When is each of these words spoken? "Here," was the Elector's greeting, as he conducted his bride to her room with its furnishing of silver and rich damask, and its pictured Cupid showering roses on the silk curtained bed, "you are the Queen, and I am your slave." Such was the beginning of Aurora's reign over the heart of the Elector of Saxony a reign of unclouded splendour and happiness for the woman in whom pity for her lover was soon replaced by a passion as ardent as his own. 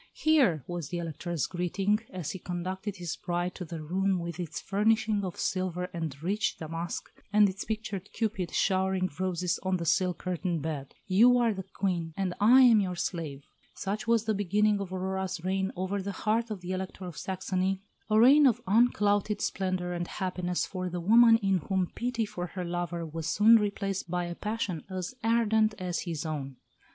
"Here," 0.17 0.63
was 0.65 0.89
the 0.89 0.97
Elector's 0.97 1.45
greeting, 1.45 1.99
as 2.09 2.31
he 2.31 2.39
conducted 2.39 2.95
his 2.95 3.15
bride 3.17 3.53
to 3.53 3.65
her 3.65 3.83
room 3.83 4.17
with 4.17 4.39
its 4.39 4.59
furnishing 4.59 5.23
of 5.23 5.37
silver 5.37 5.91
and 5.93 6.19
rich 6.23 6.57
damask, 6.57 7.07
and 7.31 7.47
its 7.47 7.63
pictured 7.65 8.11
Cupid 8.11 8.49
showering 8.51 9.11
roses 9.19 9.59
on 9.61 9.77
the 9.77 9.85
silk 9.85 10.17
curtained 10.17 10.63
bed, 10.63 10.95
"you 11.05 11.37
are 11.37 11.53
the 11.53 11.61
Queen, 11.61 12.15
and 12.17 12.33
I 12.39 12.61
am 12.63 12.79
your 12.79 12.95
slave." 12.95 13.43
Such 13.75 14.07
was 14.07 14.25
the 14.25 14.33
beginning 14.33 14.79
of 14.81 14.91
Aurora's 14.91 15.39
reign 15.43 15.71
over 15.75 16.01
the 16.01 16.13
heart 16.23 16.49
of 16.49 16.61
the 16.61 16.71
Elector 16.71 17.05
of 17.05 17.15
Saxony 17.15 17.83
a 18.09 18.19
reign 18.19 18.47
of 18.47 18.59
unclouded 18.65 19.39
splendour 19.39 19.93
and 19.93 20.07
happiness 20.07 20.65
for 20.65 20.89
the 20.89 20.99
woman 20.99 21.37
in 21.43 21.59
whom 21.59 21.91
pity 21.93 22.25
for 22.25 22.47
her 22.47 22.65
lover 22.65 23.05
was 23.05 23.27
soon 23.27 23.57
replaced 23.57 24.09
by 24.09 24.25
a 24.25 24.33
passion 24.33 24.83
as 24.89 25.13
ardent 25.23 25.75
as 25.77 25.99
his 25.99 26.25
own. 26.25 26.55